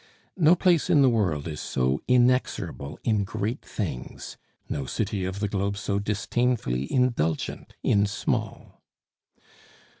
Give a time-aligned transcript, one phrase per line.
[0.35, 4.35] No place in the world is so inexorable in great things;
[4.67, 8.81] no city of the globe so disdainfully indulgent in small.